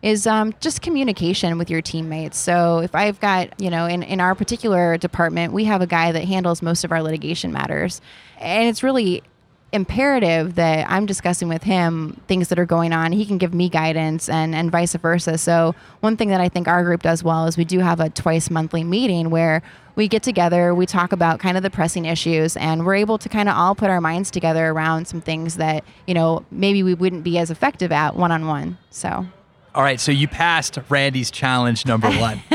is 0.01 0.27
um, 0.27 0.53
just 0.59 0.81
communication 0.81 1.57
with 1.57 1.69
your 1.69 1.81
teammates. 1.81 2.37
So 2.37 2.79
if 2.79 2.93
I've 2.93 3.19
got, 3.19 3.59
you 3.59 3.69
know, 3.69 3.87
in, 3.87 4.03
in 4.03 4.19
our 4.21 4.35
particular 4.35 4.97
department, 4.97 5.51
we 5.51 5.63
have 5.65 5.81
a 5.81 5.87
guy 5.87 6.11
that 6.11 6.25
handles 6.25 6.61
most 6.61 6.83
of 6.83 6.91
our 6.91 7.01
litigation 7.01 7.51
matters. 7.51 8.01
And 8.39 8.69
it's 8.69 8.83
really 8.83 9.23
imperative 9.71 10.55
that 10.55 10.89
I'm 10.89 11.05
discussing 11.05 11.49
with 11.49 11.63
him 11.63 12.21
things 12.27 12.47
that 12.49 12.59
are 12.59 12.65
going 12.65 12.93
on. 12.93 13.11
He 13.11 13.25
can 13.25 13.37
give 13.37 13.53
me 13.53 13.67
guidance 13.69 14.29
and, 14.29 14.55
and 14.55 14.71
vice 14.71 14.93
versa. 14.95 15.37
So, 15.37 15.75
one 15.99 16.15
thing 16.17 16.29
that 16.29 16.41
I 16.41 16.49
think 16.49 16.67
our 16.67 16.83
group 16.83 17.03
does 17.03 17.23
well 17.23 17.45
is 17.45 17.57
we 17.57 17.65
do 17.65 17.79
have 17.79 17.99
a 17.99 18.09
twice 18.09 18.49
monthly 18.49 18.83
meeting 18.83 19.29
where 19.29 19.61
we 19.95 20.07
get 20.07 20.23
together, 20.23 20.75
we 20.75 20.85
talk 20.85 21.11
about 21.11 21.39
kind 21.39 21.57
of 21.57 21.63
the 21.63 21.69
pressing 21.69 22.05
issues, 22.05 22.57
and 22.57 22.85
we're 22.85 22.95
able 22.95 23.17
to 23.17 23.29
kind 23.29 23.47
of 23.47 23.55
all 23.55 23.75
put 23.75 23.89
our 23.89 24.01
minds 24.01 24.29
together 24.29 24.67
around 24.67 25.07
some 25.07 25.21
things 25.21 25.55
that, 25.55 25.83
you 26.05 26.13
know, 26.13 26.45
maybe 26.51 26.83
we 26.83 26.93
wouldn't 26.93 27.23
be 27.23 27.37
as 27.37 27.49
effective 27.49 27.91
at 27.91 28.15
one 28.15 28.31
on 28.31 28.45
one. 28.45 28.77
So, 28.89 29.25
All 29.73 29.83
right, 29.83 29.99
so 29.99 30.11
you 30.11 30.27
passed 30.27 30.77
Randy's 30.89 31.31
challenge 31.31 31.85
number 31.85 32.09
one. 32.11 32.41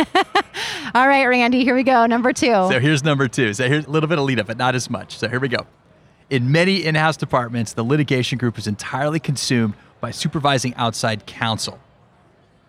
all 0.94 1.08
right, 1.08 1.24
Randy, 1.24 1.64
here 1.64 1.74
we 1.74 1.82
go. 1.82 2.06
Number 2.06 2.32
two. 2.32 2.46
so 2.46 2.78
here's 2.78 3.02
number 3.02 3.26
two. 3.28 3.54
So 3.54 3.68
here's 3.68 3.86
a 3.86 3.90
little 3.90 4.08
bit 4.08 4.18
of 4.18 4.24
lead 4.24 4.38
up, 4.40 4.46
but 4.46 4.58
not 4.58 4.74
as 4.74 4.90
much. 4.90 5.16
So 5.18 5.28
here 5.28 5.40
we 5.40 5.48
go. 5.48 5.66
In 6.30 6.52
many 6.52 6.84
in 6.84 6.94
house 6.94 7.16
departments, 7.16 7.72
the 7.72 7.82
litigation 7.82 8.38
group 8.38 8.56
is 8.56 8.68
entirely 8.68 9.18
consumed 9.18 9.74
by 10.00 10.12
supervising 10.12 10.74
outside 10.76 11.26
counsel. 11.26 11.80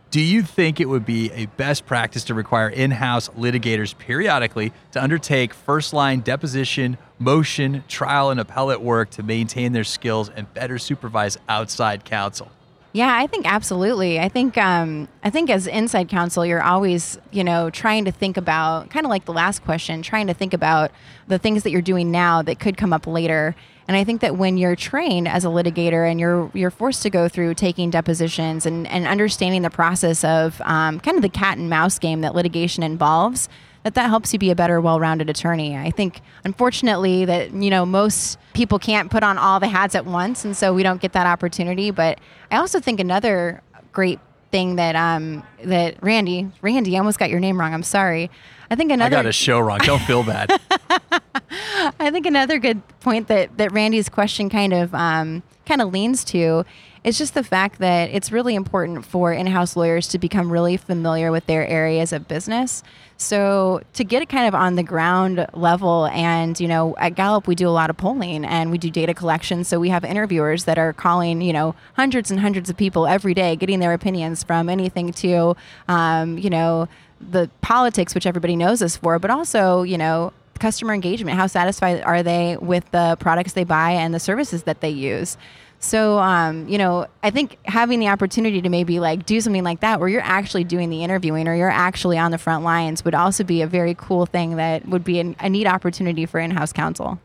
Do 0.09 0.19
you 0.19 0.41
think 0.41 0.79
it 0.79 0.89
would 0.89 1.05
be 1.05 1.31
a 1.31 1.45
best 1.45 1.85
practice 1.85 2.23
to 2.25 2.33
require 2.33 2.67
in 2.67 2.89
house 2.89 3.29
litigators 3.29 3.95
periodically 3.95 4.73
to 4.93 5.01
undertake 5.01 5.53
first 5.53 5.93
line 5.93 6.21
deposition, 6.21 6.97
motion, 7.19 7.83
trial, 7.87 8.31
and 8.31 8.39
appellate 8.39 8.81
work 8.81 9.11
to 9.11 9.23
maintain 9.23 9.73
their 9.73 9.83
skills 9.83 10.29
and 10.29 10.51
better 10.55 10.79
supervise 10.79 11.37
outside 11.47 12.03
counsel? 12.03 12.51
Yeah, 12.93 13.15
I 13.15 13.25
think 13.27 13.49
absolutely. 13.49 14.19
I 14.19 14.27
think 14.27 14.57
um, 14.57 15.07
I 15.23 15.29
think 15.29 15.49
as 15.49 15.65
inside 15.65 16.09
counsel, 16.09 16.45
you're 16.45 16.61
always 16.61 17.17
you 17.31 17.43
know 17.43 17.69
trying 17.69 18.03
to 18.05 18.11
think 18.11 18.35
about 18.35 18.89
kind 18.89 19.05
of 19.05 19.09
like 19.09 19.25
the 19.25 19.33
last 19.33 19.63
question, 19.63 20.01
trying 20.01 20.27
to 20.27 20.33
think 20.33 20.53
about 20.53 20.91
the 21.27 21.39
things 21.39 21.63
that 21.63 21.71
you're 21.71 21.81
doing 21.81 22.11
now 22.11 22.41
that 22.41 22.59
could 22.59 22.75
come 22.75 22.91
up 22.91 23.07
later. 23.07 23.55
And 23.87 23.95
I 23.95 24.03
think 24.03 24.21
that 24.21 24.37
when 24.37 24.57
you're 24.57 24.75
trained 24.75 25.27
as 25.27 25.45
a 25.45 25.47
litigator 25.47 26.09
and 26.09 26.19
you're 26.19 26.51
you're 26.53 26.71
forced 26.71 27.01
to 27.03 27.09
go 27.09 27.29
through 27.29 27.53
taking 27.55 27.91
depositions 27.91 28.65
and, 28.65 28.85
and 28.87 29.07
understanding 29.07 29.61
the 29.61 29.69
process 29.69 30.23
of 30.25 30.59
um, 30.61 30.99
kind 30.99 31.15
of 31.15 31.21
the 31.21 31.29
cat 31.29 31.57
and 31.57 31.69
mouse 31.69 31.97
game 31.97 32.21
that 32.21 32.35
litigation 32.35 32.83
involves, 32.83 33.47
that 33.83 33.95
that 33.95 34.09
helps 34.09 34.33
you 34.33 34.39
be 34.39 34.51
a 34.51 34.55
better 34.55 34.81
well-rounded 34.81 35.29
attorney. 35.29 35.77
I 35.77 35.91
think 35.91 36.19
unfortunately 36.43 37.23
that 37.23 37.53
you 37.53 37.69
know 37.69 37.85
most 37.85 38.37
people 38.53 38.79
can't 38.79 39.09
put 39.11 39.23
on 39.23 39.37
all 39.37 39.59
the 39.59 39.67
hats 39.67 39.95
at 39.95 40.05
once 40.05 40.45
and 40.45 40.55
so 40.55 40.73
we 40.73 40.83
don't 40.83 41.01
get 41.01 41.13
that 41.13 41.27
opportunity, 41.27 41.91
but 41.91 42.19
I 42.51 42.57
also 42.57 42.79
think 42.79 42.99
another 42.99 43.61
great 43.91 44.19
thing 44.51 44.75
that 44.75 44.95
um 44.95 45.43
that 45.63 45.95
Randy, 46.01 46.49
Randy, 46.61 46.95
I 46.95 46.99
almost 46.99 47.19
got 47.19 47.29
your 47.29 47.39
name 47.39 47.59
wrong. 47.59 47.73
I'm 47.73 47.83
sorry. 47.83 48.29
I 48.69 48.75
think 48.75 48.91
another 48.91 49.17
I 49.17 49.19
got 49.19 49.25
a 49.25 49.31
show 49.31 49.59
wrong. 49.59 49.79
Don't 49.79 50.01
feel 50.01 50.23
bad. 50.23 50.49
I 51.99 52.09
think 52.11 52.25
another 52.25 52.59
good 52.59 52.81
point 52.99 53.27
that 53.27 53.57
that 53.57 53.71
Randy's 53.71 54.09
question 54.09 54.49
kind 54.49 54.73
of 54.73 54.93
um, 54.93 55.43
kind 55.65 55.81
of 55.81 55.91
leans 55.91 56.23
to 56.25 56.65
it's 57.03 57.17
just 57.17 57.33
the 57.33 57.43
fact 57.43 57.79
that 57.79 58.11
it's 58.11 58.31
really 58.31 58.53
important 58.53 59.05
for 59.05 59.33
in-house 59.33 59.75
lawyers 59.75 60.07
to 60.09 60.19
become 60.19 60.51
really 60.51 60.77
familiar 60.77 61.31
with 61.31 61.45
their 61.47 61.65
areas 61.65 62.13
of 62.13 62.27
business. 62.27 62.83
So 63.17 63.81
to 63.93 64.03
get 64.03 64.21
it 64.21 64.29
kind 64.29 64.47
of 64.47 64.53
on 64.53 64.75
the 64.75 64.83
ground 64.83 65.47
level, 65.53 66.07
and 66.07 66.59
you 66.59 66.67
know, 66.67 66.95
at 66.97 67.15
Gallup 67.15 67.47
we 67.47 67.55
do 67.55 67.67
a 67.67 67.71
lot 67.71 67.89
of 67.89 67.97
polling 67.97 68.45
and 68.45 68.69
we 68.69 68.77
do 68.77 68.91
data 68.91 69.13
collection. 69.13 69.63
So 69.63 69.79
we 69.79 69.89
have 69.89 70.03
interviewers 70.03 70.65
that 70.65 70.77
are 70.77 70.93
calling, 70.93 71.41
you 71.41 71.53
know, 71.53 71.75
hundreds 71.95 72.29
and 72.29 72.39
hundreds 72.39 72.69
of 72.69 72.77
people 72.77 73.07
every 73.07 73.33
day, 73.33 73.55
getting 73.55 73.79
their 73.79 73.93
opinions 73.93 74.43
from 74.43 74.69
anything 74.69 75.11
to, 75.13 75.55
um, 75.87 76.37
you 76.37 76.49
know, 76.49 76.87
the 77.19 77.49
politics, 77.61 78.15
which 78.15 78.25
everybody 78.25 78.55
knows 78.55 78.81
us 78.81 78.97
for, 78.97 79.19
but 79.19 79.31
also, 79.31 79.83
you 79.83 79.97
know, 79.97 80.33
customer 80.59 80.93
engagement. 80.93 81.37
How 81.37 81.47
satisfied 81.47 82.01
are 82.03 82.21
they 82.21 82.57
with 82.57 82.89
the 82.91 83.17
products 83.19 83.53
they 83.53 83.63
buy 83.63 83.91
and 83.91 84.13
the 84.13 84.19
services 84.19 84.63
that 84.63 84.81
they 84.81 84.89
use? 84.89 85.37
So, 85.83 86.19
um, 86.19 86.67
you 86.69 86.77
know, 86.77 87.07
I 87.23 87.31
think 87.31 87.57
having 87.65 87.99
the 87.99 88.07
opportunity 88.07 88.61
to 88.61 88.69
maybe 88.69 88.99
like 88.99 89.25
do 89.25 89.41
something 89.41 89.63
like 89.63 89.79
that 89.79 89.99
where 89.99 90.07
you're 90.07 90.21
actually 90.21 90.63
doing 90.63 90.91
the 90.91 91.03
interviewing 91.03 91.47
or 91.47 91.55
you're 91.55 91.71
actually 91.71 92.19
on 92.19 92.29
the 92.29 92.37
front 92.37 92.63
lines 92.63 93.03
would 93.03 93.15
also 93.15 93.43
be 93.43 93.63
a 93.63 93.67
very 93.67 93.95
cool 93.95 94.27
thing 94.27 94.57
that 94.57 94.87
would 94.87 95.03
be 95.03 95.19
an, 95.19 95.35
a 95.39 95.49
neat 95.49 95.65
opportunity 95.65 96.27
for 96.27 96.39
in 96.39 96.51
house 96.51 96.71
counsel. 96.71 97.19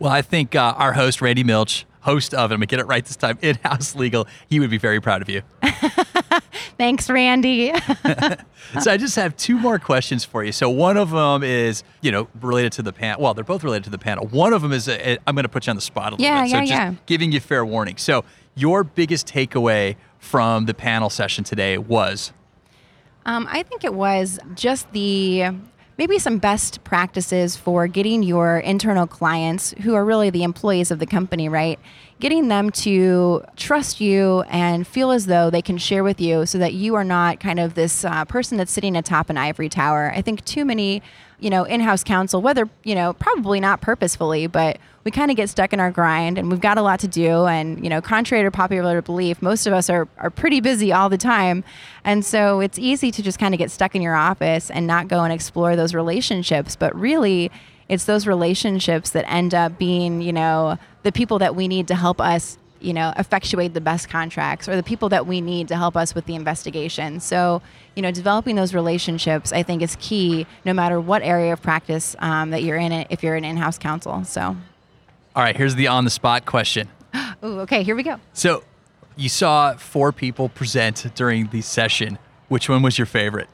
Well, 0.00 0.10
I 0.10 0.22
think 0.22 0.56
uh, 0.56 0.74
our 0.76 0.92
host, 0.94 1.22
Randy 1.22 1.44
Milch, 1.44 1.86
host 2.00 2.34
of, 2.34 2.50
and 2.50 2.54
I'm 2.54 2.58
going 2.58 2.60
to 2.60 2.66
get 2.66 2.80
it 2.80 2.86
right 2.86 3.04
this 3.04 3.16
time, 3.16 3.38
In 3.42 3.56
House 3.56 3.94
Legal, 3.94 4.26
he 4.48 4.60
would 4.60 4.70
be 4.70 4.78
very 4.78 5.00
proud 5.00 5.22
of 5.22 5.28
you. 5.28 5.42
Thanks, 6.78 7.10
Randy. 7.10 7.72
so 8.80 8.90
I 8.90 8.96
just 8.96 9.16
have 9.16 9.36
two 9.36 9.58
more 9.58 9.78
questions 9.78 10.24
for 10.24 10.42
you. 10.42 10.52
So 10.52 10.70
one 10.70 10.96
of 10.96 11.10
them 11.10 11.42
is, 11.42 11.82
you 12.00 12.10
know, 12.10 12.28
related 12.40 12.72
to 12.72 12.82
the 12.82 12.92
panel. 12.92 13.22
Well, 13.22 13.34
they're 13.34 13.44
both 13.44 13.62
related 13.62 13.84
to 13.84 13.90
the 13.90 13.98
panel. 13.98 14.26
One 14.28 14.54
of 14.54 14.62
them 14.62 14.72
is, 14.72 14.88
i 14.88 15.18
am 15.26 15.34
going 15.34 15.42
to 15.42 15.48
put 15.48 15.66
you 15.66 15.70
on 15.70 15.76
the 15.76 15.82
spot 15.82 16.12
a 16.12 16.16
little 16.16 16.24
yeah, 16.24 16.42
bit. 16.42 16.50
So 16.50 16.56
yeah, 16.56 16.60
just 16.62 16.72
yeah. 16.72 16.94
giving 17.04 17.32
you 17.32 17.40
fair 17.40 17.66
warning. 17.66 17.98
So 17.98 18.24
your 18.54 18.82
biggest 18.82 19.26
takeaway 19.26 19.96
from 20.18 20.66
the 20.66 20.74
panel 20.74 21.10
session 21.10 21.44
today 21.44 21.76
was? 21.76 22.32
Um, 23.26 23.46
I 23.50 23.62
think 23.62 23.84
it 23.84 23.94
was 23.94 24.38
just 24.54 24.90
the 24.92 25.50
maybe 26.00 26.18
some 26.18 26.38
best 26.38 26.82
practices 26.82 27.58
for 27.58 27.86
getting 27.86 28.22
your 28.22 28.58
internal 28.60 29.06
clients, 29.06 29.72
who 29.82 29.94
are 29.94 30.02
really 30.02 30.30
the 30.30 30.42
employees 30.42 30.90
of 30.90 30.98
the 30.98 31.04
company, 31.04 31.46
right? 31.46 31.78
Getting 32.20 32.48
them 32.48 32.70
to 32.70 33.42
trust 33.56 34.00
you 34.00 34.42
and 34.42 34.86
feel 34.86 35.10
as 35.10 35.26
though 35.26 35.50
they 35.50 35.62
can 35.62 35.78
share 35.78 36.04
with 36.04 36.20
you 36.20 36.46
so 36.46 36.58
that 36.58 36.74
you 36.74 36.94
are 36.94 37.04
not 37.04 37.40
kind 37.40 37.58
of 37.58 37.74
this 37.74 38.04
uh, 38.04 38.24
person 38.26 38.58
that's 38.58 38.70
sitting 38.70 38.94
atop 38.94 39.30
an 39.30 39.38
ivory 39.38 39.68
tower. 39.68 40.12
I 40.14 40.22
think 40.22 40.44
too 40.44 40.64
many 40.64 41.02
you 41.40 41.50
know, 41.50 41.64
in-house 41.64 42.04
counsel, 42.04 42.42
whether, 42.42 42.68
you 42.84 42.94
know, 42.94 43.12
probably 43.14 43.60
not 43.60 43.80
purposefully, 43.80 44.46
but 44.46 44.78
we 45.04 45.10
kind 45.10 45.30
of 45.30 45.36
get 45.36 45.48
stuck 45.48 45.72
in 45.72 45.80
our 45.80 45.90
grind 45.90 46.36
and 46.38 46.50
we've 46.50 46.60
got 46.60 46.76
a 46.76 46.82
lot 46.82 47.00
to 47.00 47.08
do. 47.08 47.46
And, 47.46 47.82
you 47.82 47.88
know, 47.88 48.00
contrary 48.00 48.44
to 48.44 48.50
popular 48.50 49.00
belief, 49.00 49.40
most 49.40 49.66
of 49.66 49.72
us 49.72 49.88
are, 49.88 50.06
are 50.18 50.30
pretty 50.30 50.60
busy 50.60 50.92
all 50.92 51.08
the 51.08 51.18
time. 51.18 51.64
And 52.04 52.24
so 52.24 52.60
it's 52.60 52.78
easy 52.78 53.10
to 53.10 53.22
just 53.22 53.38
kind 53.38 53.54
of 53.54 53.58
get 53.58 53.70
stuck 53.70 53.94
in 53.94 54.02
your 54.02 54.14
office 54.14 54.70
and 54.70 54.86
not 54.86 55.08
go 55.08 55.24
and 55.24 55.32
explore 55.32 55.76
those 55.76 55.94
relationships. 55.94 56.76
But 56.76 56.94
really, 56.94 57.50
it's 57.90 58.04
those 58.04 58.26
relationships 58.26 59.10
that 59.10 59.28
end 59.28 59.52
up 59.52 59.76
being, 59.76 60.22
you 60.22 60.32
know, 60.32 60.78
the 61.02 61.10
people 61.10 61.40
that 61.40 61.56
we 61.56 61.66
need 61.66 61.88
to 61.88 61.96
help 61.96 62.20
us 62.20 62.56
you 62.80 62.94
know, 62.94 63.12
effectuate 63.18 63.74
the 63.74 63.80
best 63.80 64.08
contracts 64.08 64.66
or 64.66 64.74
the 64.74 64.82
people 64.82 65.10
that 65.10 65.26
we 65.26 65.42
need 65.42 65.68
to 65.68 65.76
help 65.76 65.98
us 65.98 66.14
with 66.14 66.24
the 66.24 66.34
investigation. 66.34 67.20
So, 67.20 67.60
you 67.94 68.00
know, 68.00 68.10
developing 68.10 68.56
those 68.56 68.72
relationships, 68.72 69.52
I 69.52 69.62
think, 69.62 69.82
is 69.82 69.98
key 70.00 70.46
no 70.64 70.72
matter 70.72 70.98
what 70.98 71.20
area 71.20 71.52
of 71.52 71.60
practice 71.60 72.16
um, 72.20 72.50
that 72.52 72.62
you're 72.62 72.78
in, 72.78 72.90
if 73.10 73.22
you're 73.22 73.34
an 73.34 73.44
in 73.44 73.58
house 73.58 73.76
counsel. 73.76 74.24
So, 74.24 74.56
all 75.36 75.42
right, 75.42 75.54
here's 75.54 75.74
the 75.74 75.88
on 75.88 76.04
the 76.04 76.10
spot 76.10 76.46
question. 76.46 76.88
Ooh, 77.44 77.60
okay, 77.60 77.82
here 77.82 77.94
we 77.94 78.02
go. 78.02 78.18
So, 78.32 78.64
you 79.14 79.28
saw 79.28 79.74
four 79.74 80.10
people 80.10 80.48
present 80.48 81.06
during 81.14 81.48
the 81.48 81.60
session. 81.60 82.18
Which 82.48 82.70
one 82.70 82.80
was 82.80 82.96
your 82.96 83.06
favorite? 83.06 83.50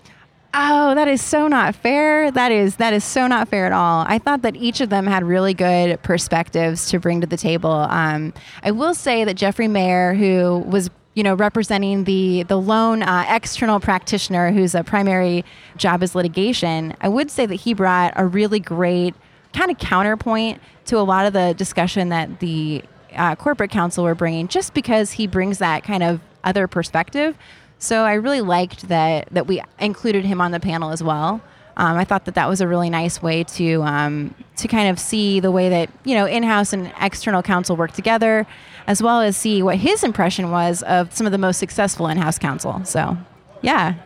Oh, 0.58 0.94
that 0.94 1.06
is 1.06 1.20
so 1.20 1.48
not 1.48 1.74
fair. 1.74 2.30
That 2.30 2.50
is 2.50 2.76
that 2.76 2.94
is 2.94 3.04
so 3.04 3.26
not 3.26 3.46
fair 3.48 3.66
at 3.66 3.72
all. 3.72 4.06
I 4.08 4.18
thought 4.18 4.40
that 4.40 4.56
each 4.56 4.80
of 4.80 4.88
them 4.88 5.06
had 5.06 5.22
really 5.22 5.52
good 5.52 6.02
perspectives 6.02 6.88
to 6.90 6.98
bring 6.98 7.20
to 7.20 7.26
the 7.26 7.36
table. 7.36 7.70
Um, 7.70 8.32
I 8.62 8.70
will 8.70 8.94
say 8.94 9.24
that 9.24 9.34
Jeffrey 9.34 9.68
Mayer, 9.68 10.14
who 10.14 10.64
was 10.66 10.88
you 11.12 11.22
know 11.22 11.34
representing 11.34 12.04
the 12.04 12.44
the 12.44 12.56
lone 12.56 13.02
uh, 13.02 13.26
external 13.28 13.80
practitioner 13.80 14.50
whose 14.50 14.74
a 14.74 14.82
primary 14.82 15.44
job 15.76 16.02
is 16.02 16.14
litigation, 16.14 16.96
I 17.02 17.10
would 17.10 17.30
say 17.30 17.44
that 17.44 17.56
he 17.56 17.74
brought 17.74 18.14
a 18.16 18.24
really 18.24 18.58
great 18.58 19.14
kind 19.52 19.70
of 19.70 19.76
counterpoint 19.76 20.62
to 20.86 20.96
a 20.96 21.04
lot 21.04 21.26
of 21.26 21.34
the 21.34 21.52
discussion 21.52 22.08
that 22.08 22.40
the 22.40 22.82
uh, 23.14 23.36
corporate 23.36 23.70
counsel 23.70 24.04
were 24.04 24.14
bringing, 24.14 24.48
just 24.48 24.72
because 24.72 25.12
he 25.12 25.26
brings 25.26 25.58
that 25.58 25.84
kind 25.84 26.02
of 26.02 26.18
other 26.44 26.66
perspective. 26.66 27.36
So 27.78 28.04
I 28.04 28.14
really 28.14 28.40
liked 28.40 28.88
that 28.88 29.28
that 29.30 29.46
we 29.46 29.62
included 29.78 30.24
him 30.24 30.40
on 30.40 30.50
the 30.50 30.60
panel 30.60 30.90
as 30.90 31.02
well. 31.02 31.40
Um, 31.78 31.98
I 31.98 32.04
thought 32.04 32.24
that 32.24 32.34
that 32.36 32.48
was 32.48 32.62
a 32.62 32.66
really 32.66 32.88
nice 32.88 33.22
way 33.22 33.44
to 33.44 33.82
um, 33.82 34.34
to 34.56 34.66
kind 34.66 34.88
of 34.88 34.98
see 34.98 35.40
the 35.40 35.50
way 35.50 35.68
that 35.68 35.90
you 36.04 36.14
know 36.14 36.24
in-house 36.24 36.72
and 36.72 36.90
external 37.00 37.42
counsel 37.42 37.76
work 37.76 37.92
together, 37.92 38.46
as 38.86 39.02
well 39.02 39.20
as 39.20 39.36
see 39.36 39.62
what 39.62 39.76
his 39.76 40.02
impression 40.02 40.50
was 40.50 40.82
of 40.84 41.14
some 41.14 41.26
of 41.26 41.32
the 41.32 41.38
most 41.38 41.58
successful 41.58 42.08
in-house 42.08 42.38
counsel. 42.38 42.82
So, 42.84 43.18
yeah. 43.60 43.96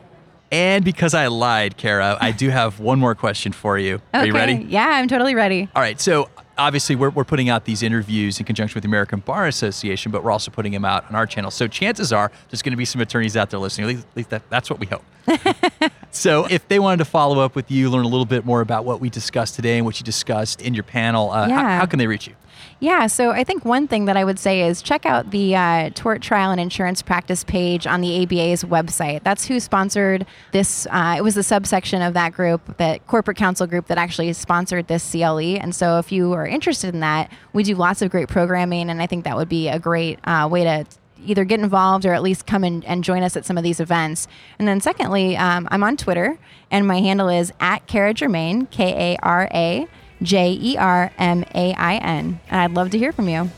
And 0.50 0.84
because 0.84 1.14
I 1.14 1.28
lied, 1.28 1.76
Kara, 1.76 2.18
I 2.20 2.32
do 2.32 2.48
have 2.48 2.80
one 2.80 2.98
more 2.98 3.14
question 3.14 3.52
for 3.52 3.78
you. 3.78 3.94
Okay. 3.94 4.02
Are 4.14 4.26
you 4.26 4.32
ready? 4.32 4.66
Yeah, 4.68 4.88
I'm 4.88 5.06
totally 5.06 5.36
ready. 5.36 5.68
All 5.76 5.82
right. 5.82 6.00
So 6.00 6.28
obviously 6.60 6.94
we're, 6.94 7.10
we're 7.10 7.24
putting 7.24 7.48
out 7.48 7.64
these 7.64 7.82
interviews 7.82 8.38
in 8.38 8.44
conjunction 8.44 8.76
with 8.76 8.82
the 8.82 8.88
American 8.88 9.20
Bar 9.20 9.46
Association, 9.46 10.12
but 10.12 10.22
we're 10.22 10.30
also 10.30 10.50
putting 10.50 10.72
them 10.72 10.84
out 10.84 11.08
on 11.08 11.14
our 11.16 11.26
channel. 11.26 11.50
So 11.50 11.66
chances 11.66 12.12
are 12.12 12.30
there's 12.50 12.62
going 12.62 12.72
to 12.72 12.76
be 12.76 12.84
some 12.84 13.00
attorneys 13.00 13.36
out 13.36 13.50
there 13.50 13.58
listening. 13.58 13.88
At 13.88 13.94
least, 13.94 14.06
at 14.06 14.16
least 14.16 14.30
that, 14.30 14.42
that's 14.50 14.70
what 14.70 14.78
we 14.78 14.86
hope. 14.86 15.02
so 16.10 16.46
if 16.46 16.68
they 16.68 16.78
wanted 16.78 16.98
to 16.98 17.04
follow 17.04 17.40
up 17.40 17.54
with 17.54 17.70
you, 17.70 17.90
learn 17.90 18.04
a 18.04 18.08
little 18.08 18.26
bit 18.26 18.44
more 18.44 18.60
about 18.60 18.84
what 18.84 19.00
we 19.00 19.10
discussed 19.10 19.56
today 19.56 19.78
and 19.78 19.86
what 19.86 19.98
you 19.98 20.04
discussed 20.04 20.60
in 20.60 20.74
your 20.74 20.84
panel, 20.84 21.30
uh, 21.30 21.48
yeah. 21.48 21.56
how, 21.56 21.78
how 21.80 21.86
can 21.86 21.98
they 21.98 22.06
reach 22.06 22.26
you? 22.26 22.34
Yeah, 22.82 23.08
so 23.08 23.30
I 23.30 23.44
think 23.44 23.66
one 23.66 23.86
thing 23.86 24.06
that 24.06 24.16
I 24.16 24.24
would 24.24 24.38
say 24.38 24.62
is 24.62 24.80
check 24.80 25.04
out 25.04 25.32
the 25.32 25.54
uh, 25.54 25.90
tort 25.90 26.22
trial 26.22 26.50
and 26.50 26.58
insurance 26.58 27.02
practice 27.02 27.44
page 27.44 27.86
on 27.86 28.00
the 28.00 28.22
ABA's 28.22 28.64
website. 28.64 29.22
That's 29.22 29.46
who 29.46 29.60
sponsored 29.60 30.24
this. 30.52 30.86
Uh, 30.90 31.16
it 31.18 31.20
was 31.20 31.34
the 31.34 31.42
subsection 31.42 32.00
of 32.00 32.14
that 32.14 32.32
group, 32.32 32.78
that 32.78 33.06
corporate 33.06 33.36
counsel 33.36 33.66
group, 33.66 33.86
that 33.88 33.98
actually 33.98 34.32
sponsored 34.32 34.88
this 34.88 35.12
CLE. 35.12 35.58
And 35.58 35.74
so 35.74 35.98
if 35.98 36.10
you 36.10 36.32
are 36.32 36.46
interested 36.46 36.94
in 36.94 37.00
that, 37.00 37.30
we 37.52 37.64
do 37.64 37.74
lots 37.74 38.00
of 38.00 38.10
great 38.10 38.28
programming, 38.28 38.88
and 38.88 39.02
I 39.02 39.06
think 39.06 39.24
that 39.24 39.36
would 39.36 39.50
be 39.50 39.68
a 39.68 39.78
great 39.78 40.18
uh, 40.24 40.48
way 40.50 40.64
to 40.64 40.86
either 41.26 41.44
get 41.44 41.60
involved 41.60 42.06
or 42.06 42.14
at 42.14 42.22
least 42.22 42.46
come 42.46 42.64
in 42.64 42.82
and 42.84 43.04
join 43.04 43.22
us 43.22 43.36
at 43.36 43.44
some 43.44 43.58
of 43.58 43.62
these 43.62 43.78
events. 43.78 44.26
And 44.58 44.66
then 44.66 44.80
secondly, 44.80 45.36
um, 45.36 45.68
I'm 45.70 45.82
on 45.82 45.98
Twitter, 45.98 46.38
and 46.70 46.86
my 46.86 47.00
handle 47.00 47.28
is 47.28 47.52
at 47.60 47.86
Kara 47.86 48.14
Jermain, 48.14 48.70
K 48.70 49.14
A 49.14 49.18
R 49.22 49.48
A. 49.52 49.86
J 50.22 50.58
E 50.60 50.76
R 50.76 51.10
M 51.18 51.44
A 51.54 51.74
I 51.74 51.96
N. 51.96 52.40
And 52.48 52.60
I'd 52.60 52.72
love 52.72 52.90
to 52.90 52.98
hear 52.98 53.12
from 53.12 53.28
you. 53.28 53.50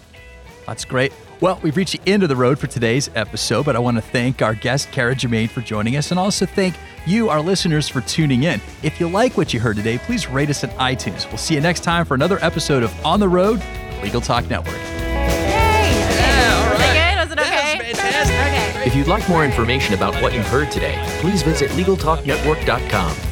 That's 0.67 0.85
great. 0.85 1.13
Well, 1.41 1.59
we've 1.61 1.77
reached 1.77 2.01
the 2.01 2.11
end 2.11 2.23
of 2.23 2.29
the 2.29 2.37
road 2.37 2.57
for 2.61 2.69
today's 2.69 3.11
episode, 3.17 3.65
but 3.65 3.75
I 3.75 3.81
want 3.81 3.97
to 3.97 4.01
thank 4.01 4.43
our 4.43 4.55
guest, 4.55 4.93
Kara 4.93 5.13
Jermain, 5.13 5.51
for 5.51 5.61
joining 5.61 5.97
us, 5.97 6.13
and 6.13 6.21
also 6.21 6.47
thank 6.47 6.77
you, 7.05 7.31
our 7.31 7.41
listeners, 7.41 7.89
for 7.89 8.01
tuning 8.03 8.45
in. 8.45 8.61
If 8.85 9.01
you 9.01 9.09
like 9.09 9.37
what 9.37 9.53
you 9.53 9.59
heard 9.59 9.75
today, 9.75 9.99
please 9.99 10.29
rate 10.29 10.51
us 10.51 10.63
on 10.63 10.71
iTunes. 10.71 11.27
We'll 11.29 11.39
see 11.39 11.55
you 11.57 11.61
next 11.61 11.83
time 11.83 12.05
for 12.05 12.15
another 12.15 12.39
episode 12.43 12.85
of 12.85 12.95
On 13.05 13.19
the 13.19 13.29
Road, 13.29 13.61
Legal 14.05 14.21
Talk 14.21 14.49
Network. 14.49 14.77
Yay! 14.77 15.91
Yeah. 16.15 17.25
Was 17.25 17.33
it 17.33 17.37
good? 17.37 17.39
Was 17.39 17.39
it 17.39 17.41
okay? 17.41 17.93
That. 17.93 18.77
Okay. 18.79 18.87
If 18.87 18.95
you'd 18.95 19.09
like 19.09 19.29
more 19.29 19.45
information 19.45 19.95
about 19.95 20.15
what 20.23 20.33
you 20.33 20.43
heard 20.43 20.71
today, 20.71 20.95
please 21.21 21.43
visit 21.43 21.73
LegalTalkNetwork.com. 21.73 23.32